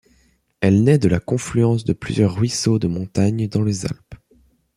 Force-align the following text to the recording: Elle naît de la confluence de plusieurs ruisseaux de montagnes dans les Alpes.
Elle 0.61 0.83
naît 0.83 0.97
de 0.97 1.07
la 1.07 1.19
confluence 1.19 1.83
de 1.85 1.93
plusieurs 1.93 2.33
ruisseaux 2.33 2.79
de 2.79 2.87
montagnes 2.87 3.47
dans 3.47 3.61
les 3.61 3.85
Alpes. 3.85 4.15